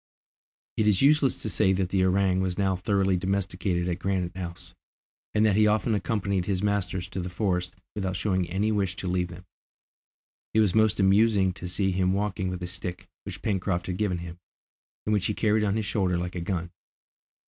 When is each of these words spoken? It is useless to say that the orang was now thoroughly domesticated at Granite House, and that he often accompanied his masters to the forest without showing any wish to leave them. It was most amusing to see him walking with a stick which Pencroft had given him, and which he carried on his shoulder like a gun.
It 0.77 0.87
is 0.87 1.03
useless 1.03 1.43
to 1.43 1.49
say 1.51 1.73
that 1.73 1.89
the 1.89 2.03
orang 2.03 2.41
was 2.41 2.57
now 2.57 2.75
thoroughly 2.75 3.17
domesticated 3.17 3.87
at 3.87 3.99
Granite 3.99 4.35
House, 4.35 4.73
and 5.35 5.45
that 5.45 5.55
he 5.55 5.67
often 5.67 5.93
accompanied 5.93 6.47
his 6.47 6.63
masters 6.63 7.07
to 7.09 7.19
the 7.21 7.29
forest 7.29 7.75
without 7.93 8.15
showing 8.15 8.49
any 8.49 8.71
wish 8.71 8.95
to 8.95 9.07
leave 9.07 9.27
them. 9.27 9.45
It 10.55 10.59
was 10.59 10.73
most 10.73 10.99
amusing 10.99 11.53
to 11.53 11.67
see 11.69 11.91
him 11.91 12.13
walking 12.13 12.49
with 12.49 12.63
a 12.63 12.67
stick 12.67 13.07
which 13.25 13.43
Pencroft 13.43 13.85
had 13.85 13.97
given 13.97 14.17
him, 14.17 14.39
and 15.05 15.13
which 15.13 15.27
he 15.27 15.35
carried 15.35 15.63
on 15.63 15.75
his 15.75 15.85
shoulder 15.85 16.17
like 16.17 16.33
a 16.33 16.41
gun. 16.41 16.71